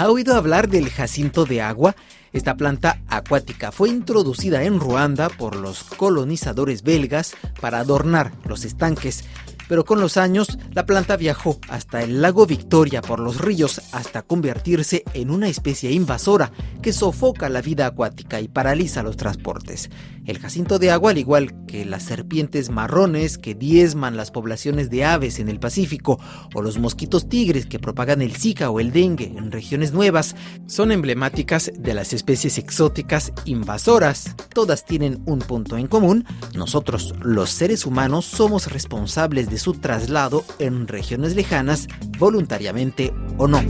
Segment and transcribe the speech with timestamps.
[0.00, 1.94] ¿Ha oído hablar del jacinto de agua?
[2.32, 9.24] Esta planta acuática fue introducida en Ruanda por los colonizadores belgas para adornar los estanques
[9.70, 14.22] pero con los años la planta viajó hasta el lago Victoria por los ríos hasta
[14.22, 16.50] convertirse en una especie invasora
[16.82, 19.88] que sofoca la vida acuática y paraliza los transportes.
[20.26, 25.04] El jacinto de agua, al igual que las serpientes marrones que diezman las poblaciones de
[25.04, 26.18] aves en el Pacífico
[26.54, 30.34] o los mosquitos tigres que propagan el Zika o el dengue en regiones nuevas,
[30.66, 34.34] son emblemáticas de las especies exóticas invasoras.
[34.52, 36.24] Todas tienen un punto en común.
[36.54, 41.86] Nosotros, los seres humanos, somos responsables de su traslado en regiones lejanas,
[42.18, 43.62] voluntariamente o no.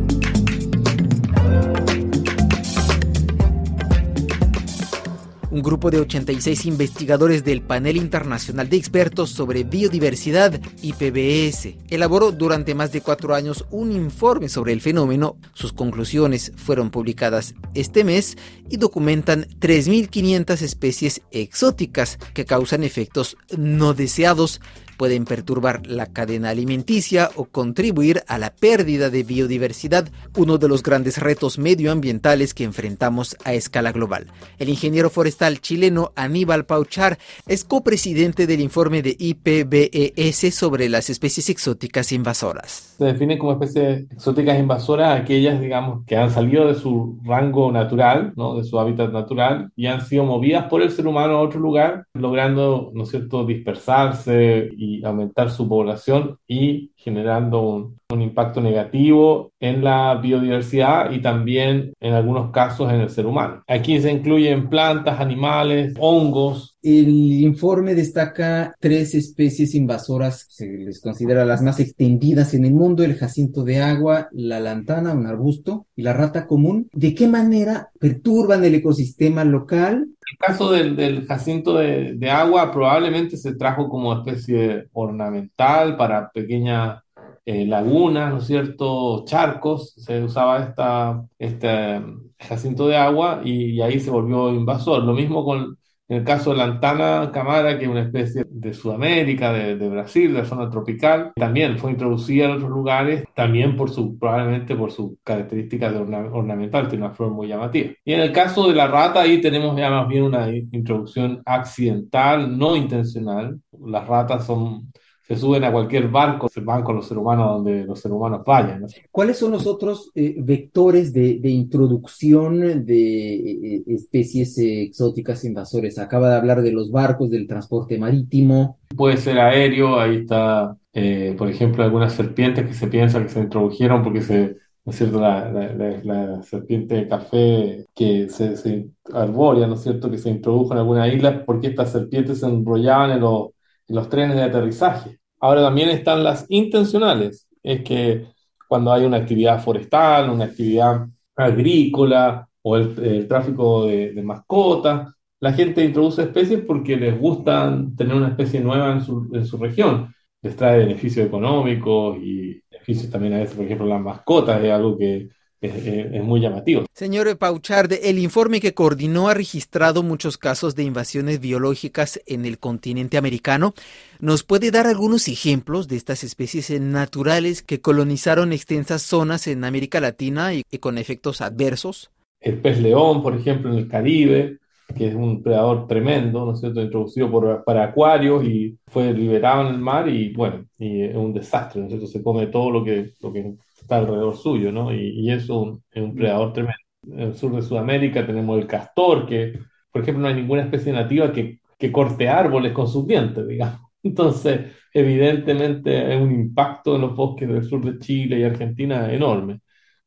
[5.50, 12.76] Un grupo de 86 investigadores del Panel Internacional de Expertos sobre Biodiversidad, IPBS, elaboró durante
[12.76, 15.36] más de cuatro años un informe sobre el fenómeno.
[15.52, 23.92] Sus conclusiones fueron publicadas este mes y documentan 3.500 especies exóticas que causan efectos no
[23.92, 24.60] deseados
[25.00, 30.82] pueden perturbar la cadena alimenticia o contribuir a la pérdida de biodiversidad, uno de los
[30.82, 34.26] grandes retos medioambientales que enfrentamos a escala global.
[34.58, 41.48] El ingeniero forestal chileno Aníbal Pauchar es copresidente del informe de IPBES sobre las especies
[41.48, 42.96] exóticas invasoras.
[42.98, 48.34] Se definen como especies exóticas invasoras aquellas, digamos, que han salido de su rango natural,
[48.36, 48.56] ¿no?
[48.56, 52.04] de su hábitat natural, y han sido movidas por el ser humano a otro lugar,
[52.12, 59.84] logrando, ¿no es cierto?, dispersarse y aumentar su población y generando un, impacto negativo en
[59.84, 63.62] la biodiversidad y también en algunos casos en el ser humano.
[63.68, 66.76] Aquí se incluyen plantas, animales, hongos.
[66.82, 73.04] El informe destaca tres especies invasoras, se les considera las más extendidas en el mundo,
[73.04, 76.88] el jacinto de agua, la lantana, un arbusto, y la rata común.
[76.92, 83.36] ¿De qué manera perturban el ecosistema local el caso del, jacinto de, de, agua probablemente
[83.36, 87.02] se trajo como especie ornamental para pequeñas
[87.44, 89.24] eh, lagunas, ¿no es cierto?
[89.24, 92.00] Charcos, se usaba esta, este
[92.38, 95.02] jacinto de agua y, y ahí se volvió invasor.
[95.04, 95.78] Lo mismo con
[96.10, 99.88] en el caso de la antana camara, que es una especie de Sudamérica, de, de,
[99.88, 104.90] Brasil, de zona tropical, también fue introducida en otros lugares, también por su, probablemente por
[104.90, 107.92] sus características de orna ornamental, tiene una flor muy llamativa.
[108.04, 112.58] Y en el caso de la rata, ahí tenemos ya más bien una introducción accidental,
[112.58, 113.60] no intencional.
[113.86, 114.92] Las ratas son
[115.30, 118.42] se suben a cualquier barco, se van con los seres humanos donde los seres humanos
[118.44, 118.80] vayan.
[118.80, 118.88] ¿no?
[119.12, 126.00] ¿Cuáles son los otros eh, vectores de, de, introducción de eh, especies eh, exóticas invasores?
[126.00, 128.80] Acaba de hablar de los barcos, del transporte marítimo.
[128.96, 133.38] Puede ser aéreo, ahí está, eh, por ejemplo, algunas serpientes que se piensa que se
[133.38, 135.20] introdujeron porque se, ¿no es cierto?
[135.20, 140.10] La, la, la, la serpiente de café que se, se arbórea, ¿no es cierto?
[140.10, 143.50] Que se introdujo en alguna isla porque estas serpientes se enrollaban en los,
[143.86, 145.19] en los trenes de aterrizaje.
[145.40, 148.26] Ahora también están las intencionales, es que
[148.68, 151.06] cuando hay una actividad forestal, una actividad
[151.36, 158.14] agrícola o el, tráfico de, de, mascotas, la gente introduce especies porque les gusta tener
[158.14, 160.14] una especie nueva en su, en su región.
[160.42, 164.96] Les trae beneficios económicos y beneficios también a veces, por ejemplo, las mascotas es algo
[164.98, 166.84] que es, es, muy llamativo.
[166.94, 172.58] Señor Pauchard, el informe que coordinó ha registrado muchos casos de invasiones biológicas en el
[172.58, 173.74] continente americano.
[174.20, 180.00] ¿Nos puede dar algunos ejemplos de estas especies naturales que colonizaron extensas zonas en América
[180.00, 182.10] Latina y, y con efectos adversos?
[182.40, 184.60] El pez león, por ejemplo, en el Caribe,
[184.96, 189.68] que es un predador tremendo, ¿no es cierto?, introducido por, para acuarios y fue liberado
[189.68, 192.70] en el mar y, bueno, y es un desastre, ¿no es cierto?, se come todo
[192.70, 193.54] lo que, lo que
[193.90, 194.92] está alrededor suyo, ¿no?
[194.94, 196.78] Y, y eso es un predador tremendo.
[197.02, 199.58] En el sur de Sudamérica tenemos el castor, que,
[199.90, 203.80] por ejemplo, no hay ninguna especie nativa que, que corte árboles con sus dientes, digamos.
[204.02, 209.60] Entonces, evidentemente, hay un impacto en los bosques del sur de Chile y Argentina enorme.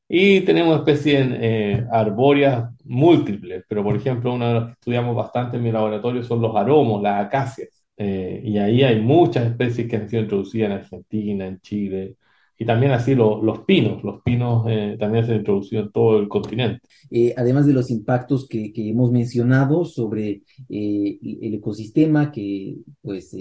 [0.07, 5.57] Y tenemos especies eh, arbóreas múltiples, pero por ejemplo, una de las que estudiamos bastante
[5.57, 7.69] en mi laboratorio son los aromos, las acacias.
[7.97, 12.15] Eh, y ahí hay muchas especies que han sido introducidas en Argentina, en Chile,
[12.63, 16.17] y también así lo, los pinos, los pinos eh, también se han introducido en todo
[16.17, 16.79] el continente.
[17.11, 23.35] Eh, además de los impactos que, que hemos mencionado sobre eh, el ecosistema que pues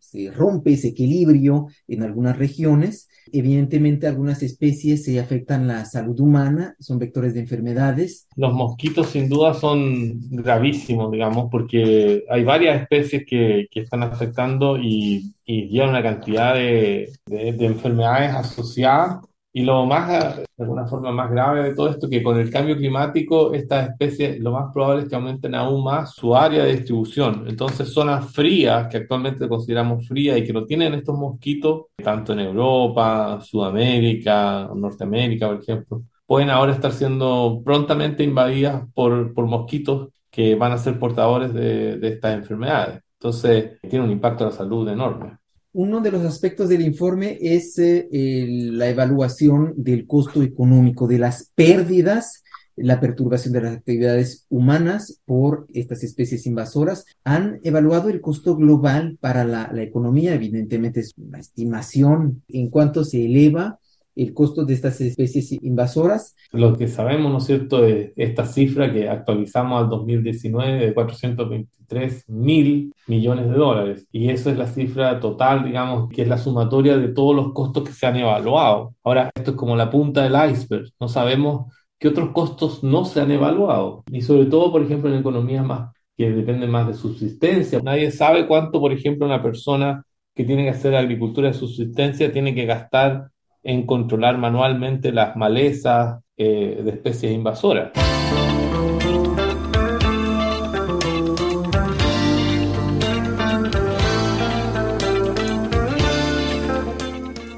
[0.00, 6.74] se rompe ese equilibrio en algunas regiones, evidentemente algunas especies se afectan la salud humana,
[6.78, 8.26] son vectores de enfermedades.
[8.36, 14.76] Los mosquitos sin duda son gravísimos, digamos, porque hay varias especies que, que están afectando
[14.78, 20.86] y, y llevan una cantidad de, de, de enfermedades asociadas Y lo más, de alguna
[20.86, 24.72] forma más grave de todo esto, que con el cambio climático, estas especies lo más
[24.72, 27.46] probable es que aumenten aún más su área de distribución.
[27.48, 32.40] Entonces, zonas frías, que actualmente consideramos frías y que no tienen estos mosquitos, tanto en
[32.40, 40.54] Europa, Sudamérica, Norteamérica, por ejemplo, pueden ahora estar siendo prontamente invadidas por, por mosquitos que
[40.54, 43.02] van a ser portadores de, de estas enfermedades.
[43.14, 45.39] Entonces, tiene un impacto a la salud enorme.
[45.72, 51.52] Uno de los aspectos del informe es eh, la evaluación del costo económico, de las
[51.54, 52.42] pérdidas,
[52.74, 57.04] la perturbación de las actividades humanas por estas especies invasoras.
[57.22, 63.04] Han evaluado el costo global para la, la economía, evidentemente es una estimación en cuanto
[63.04, 63.78] se eleva
[64.22, 66.36] el costo de estas especies invasoras.
[66.52, 72.28] Lo que sabemos, ¿no es cierto?, es esta cifra que actualizamos al 2019 de 423
[72.28, 74.06] mil millones de dólares.
[74.12, 77.84] Y eso es la cifra total, digamos, que es la sumatoria de todos los costos
[77.84, 78.94] que se han evaluado.
[79.02, 80.90] Ahora, esto es como la punta del iceberg.
[81.00, 84.04] No sabemos qué otros costos no se han evaluado.
[84.10, 87.80] Y sobre todo, por ejemplo, en economías más que dependen más de subsistencia.
[87.82, 92.54] Nadie sabe cuánto, por ejemplo, una persona que tiene que hacer agricultura de subsistencia tiene
[92.54, 93.30] que gastar
[93.62, 97.90] en controlar manualmente las malezas eh, de especies invasoras.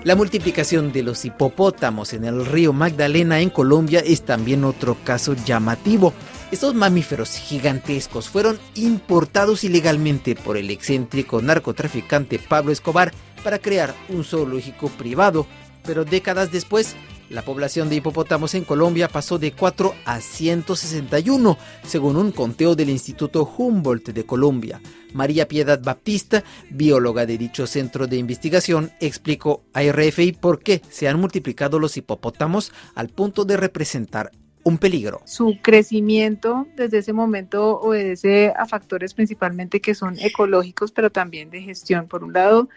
[0.04, 5.34] La multiplicación de los hipopótamos en el río Magdalena en Colombia es también otro caso
[5.34, 6.12] llamativo.
[6.50, 13.12] Estos mamíferos gigantescos fueron importados ilegalmente por el excéntrico narcotraficante Pablo Escobar
[13.44, 15.46] para crear un zoológico privado
[15.84, 16.96] pero décadas después,
[17.32, 22.90] la población de hipopótamos en Colombia pasó de 4 a 161, según un conteo del
[22.90, 24.82] Instituto Humboldt de Colombia.
[25.14, 31.08] María Piedad Baptista, bióloga de dicho centro de investigación, explicó a RFI por qué se
[31.08, 34.30] han multiplicado los hipopótamos al punto de representar
[34.62, 35.22] un peligro.
[35.24, 41.62] Su crecimiento desde ese momento obedece a factores principalmente que son ecológicos, pero también de
[41.62, 42.08] gestión.
[42.08, 42.68] Por un lado,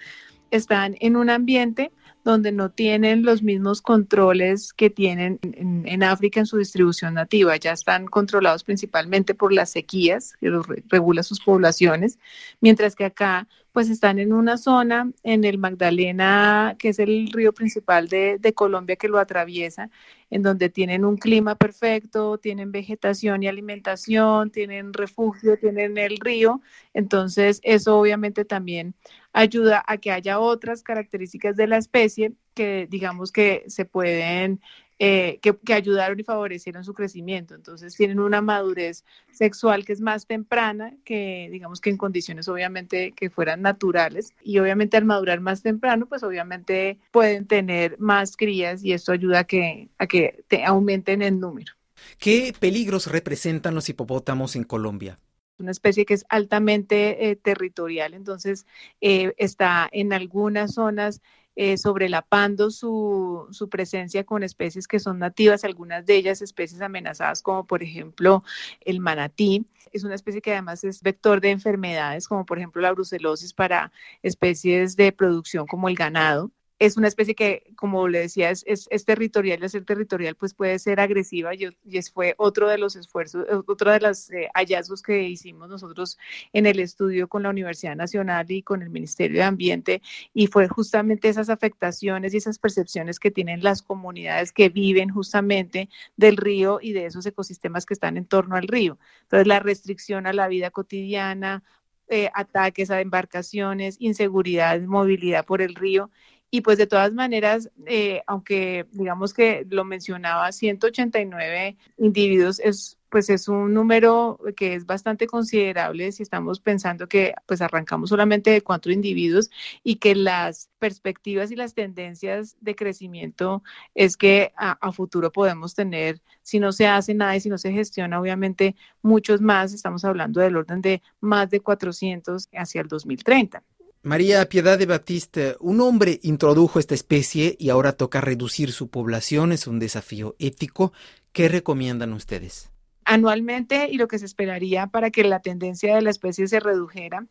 [0.50, 1.92] están en un ambiente
[2.26, 7.56] donde no tienen los mismos controles que tienen en, África en su distribución nativa.
[7.56, 12.18] Ya están controlados principalmente por las sequías, que los regula sus poblaciones,
[12.60, 17.52] mientras que acá pues están en una zona, en el Magdalena, que es el río
[17.52, 19.90] principal de, de Colombia que lo atraviesa,
[20.30, 26.62] en donde tienen un clima perfecto, tienen vegetación y alimentación, tienen refugio, tienen el río.
[26.94, 28.96] Entonces, eso obviamente también
[29.34, 34.62] ayuda a que haya otras características de la especie que digamos que se pueden
[34.98, 37.54] eh, que, ayudaron y favorecieron su crecimiento.
[37.54, 43.12] Entonces tienen una madurez sexual que es más temprana que, digamos que en condiciones obviamente
[43.12, 44.34] que fueran naturales.
[44.42, 49.40] Y obviamente al madurar más temprano, pues obviamente pueden tener más crías y esto ayuda
[49.40, 51.74] a que, a que te aumenten el número.
[52.18, 55.20] ¿Qué peligros representan los hipopótamos en Colombia?
[55.58, 58.66] una especie que es altamente eh, territorial, entonces
[59.02, 61.22] eh, está en algunas zonas
[61.56, 67.42] eh, sobrelapando su, su, presencia con especies que son nativas, algunas de ellas especies amenazadas
[67.42, 68.44] como por ejemplo
[68.82, 69.66] el manatí.
[69.94, 73.92] Es una especie que además es vector de enfermedades como por ejemplo la brucelosis para
[74.22, 79.06] especies de producción como el ganado es una especie que, como le decía, es, es,
[79.06, 83.46] territorial y ser territorial pues puede ser agresiva y, y fue otro de los esfuerzos,
[83.50, 86.18] eh, otro de los eh, hallazgos que hicimos nosotros
[86.52, 90.02] en el estudio con la Universidad Nacional y con el Ministerio de Ambiente
[90.34, 95.90] y fue justamente esas afectaciones y esas percepciones que tienen las comunidades que viven justamente
[96.18, 98.98] del río y de esos ecosistemas que están en torno al río.
[99.24, 101.64] Entonces la restricción a la vida cotidiana,
[102.08, 106.12] eh, ataques a embarcaciones, inseguridad, movilidad por el río
[106.56, 113.30] y pues de todas maneras, eh, aunque digamos que lo mencionaba, 189 individuos es pues
[113.30, 118.62] es un número que es bastante considerable si estamos pensando que pues arrancamos solamente de
[118.62, 119.52] cuatro individuos
[119.84, 123.62] y que las perspectivas y las tendencias de crecimiento
[123.96, 127.58] es que a, a, futuro podemos tener, si no se hace nada y si no
[127.58, 132.88] se gestiona, obviamente muchos más, estamos hablando del orden de más de 400 hacia el
[132.88, 133.62] 2030.
[134.06, 139.52] María Piedad de Batista, un hombre introdujo esta especie y ahora toca reducir su población,
[139.52, 140.94] es un desafío ético.
[141.32, 142.70] ¿Qué recomiendan ustedes?
[143.04, 147.26] Anualmente, y lo que se esperaría para que la tendencia de la especie se redujera,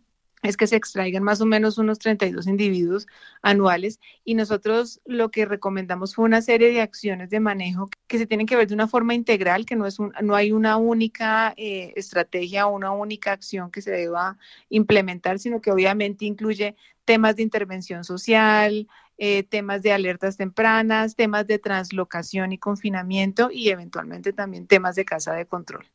[0.44, 3.06] es que se extraigan más o menos unos 32 individuos
[3.42, 8.26] anuales y nosotros lo que recomendamos fue una serie de acciones de manejo que se
[8.26, 11.54] tienen que ver de una forma integral, que no, es un, no hay una única
[11.56, 17.36] eh, estrategia o una única acción que se deba implementar, sino que obviamente incluye temas
[17.36, 18.86] de intervención social,
[19.16, 25.04] eh, temas de alertas tempranas, temas de translocación y confinamiento y eventualmente también temas de
[25.06, 25.86] casa de control.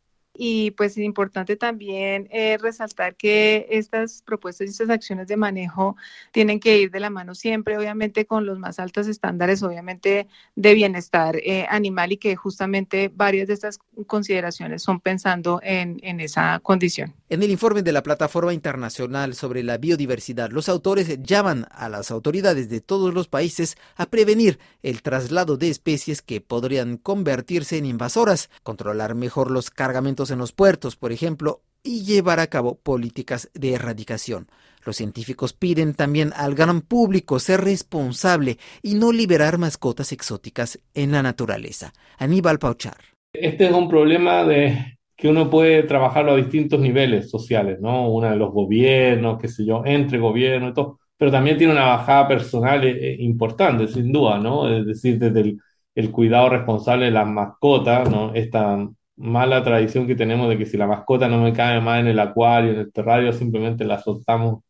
[0.41, 5.97] Y pues es importante también eh, resaltar que estas propuestas y estas acciones de manejo
[6.31, 10.73] tienen que ir de la mano siempre, obviamente, con los más altos estándares, obviamente, de
[10.75, 16.61] bienestar eh, animal y que justamente varias de estas consideraciones son pensando en, en esa
[16.63, 17.13] condición.
[17.27, 22.11] En el informe de la Plataforma Internacional sobre la Biodiversidad, los autores llaman a las
[22.11, 27.85] autoridades de todos los países a prevenir el traslado de especies que podrían convertirse en
[27.85, 33.49] invasoras, controlar mejor los cargamentos en los puertos, por ejemplo, y llevar a cabo políticas
[33.53, 34.47] de erradicación.
[34.85, 41.11] Los científicos piden también al gran público ser responsable y no liberar mascotas exóticas en
[41.11, 41.93] la naturaleza.
[42.17, 42.97] Aníbal Pauchar.
[43.33, 48.09] Este es un problema de que uno puede trabajarlo a distintos niveles sociales, ¿no?
[48.09, 51.85] Uno de los gobiernos, qué sé yo, entre gobiernos y todo, pero también tiene una
[51.87, 54.73] bajada personal eh, importante, sin duda, ¿no?
[54.73, 55.59] Es decir, desde el,
[55.93, 58.33] el cuidado responsable de las mascotas, ¿no?
[58.33, 58.89] Esta
[59.19, 62.19] mala tradición que tenemos de que si la mascota no me cae más en el
[62.19, 64.63] acuario, en el terrario, simplemente la soltamos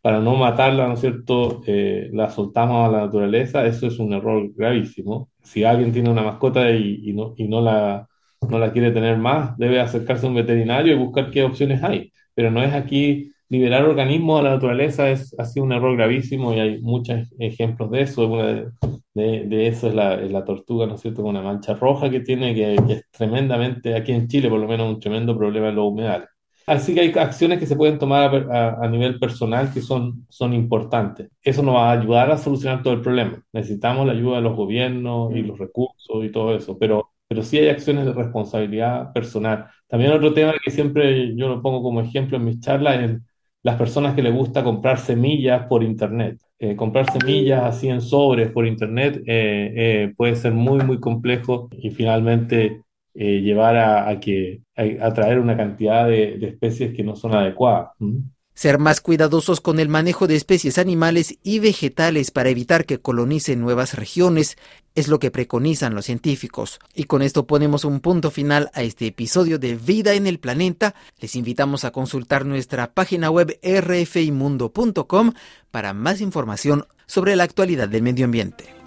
[0.00, 1.62] para no matarla, ¿no es cierto?
[1.66, 5.30] Eh, la soltamos a la naturaleza, eso es un error gravísimo.
[5.42, 8.06] Si alguien tiene una mascota y, no, y no, la,
[8.48, 12.12] no la quiere tener más, debe acercarse a un veterinario y buscar qué opciones hay.
[12.34, 16.54] Pero no es aquí liberar organismos a la naturaleza, es, ha sido un error gravísimo
[16.54, 18.26] y hay muchos ejemplos de eso.
[18.28, 18.72] Una
[19.14, 22.20] de, de, eso es la, la, tortuga, ¿no es cierto?, con una mancha roja que
[22.20, 25.86] tiene, que, es tremendamente, aquí en Chile por lo menos, un tremendo problema en los
[25.92, 26.28] humedales.
[26.66, 30.54] Así que hay acciones que se pueden tomar a, a, nivel personal que son, son
[30.54, 31.28] importantes.
[31.42, 33.42] Eso nos va a ayudar a solucionar todo el problema.
[33.52, 37.58] Necesitamos la ayuda de los gobiernos y los recursos y todo eso, pero, pero sí
[37.58, 39.66] hay acciones de responsabilidad personal.
[39.86, 43.20] También otro tema que siempre yo lo pongo como ejemplo en mis charlas es
[43.64, 46.38] las personas que les gusta comprar semillas por internet.
[46.58, 51.68] Eh, comprar semillas así en sobres por internet eh, eh, puede ser muy, muy complejo
[51.72, 52.82] y finalmente
[53.16, 54.62] llevar a, que
[55.00, 57.90] atraer una cantidad de, especies que no son adecuadas.
[58.54, 63.60] Ser más cuidadosos con el manejo de especies animales y vegetales para evitar que colonicen
[63.60, 64.56] nuevas regiones
[64.94, 66.78] es lo que preconizan los científicos.
[66.94, 70.94] Y con esto ponemos un punto final a este episodio de Vida en el Planeta.
[71.18, 75.32] Les invitamos a consultar nuestra página web rfimundo.com
[75.72, 78.83] para más información sobre la actualidad del medio ambiente.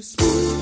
[0.00, 0.59] too.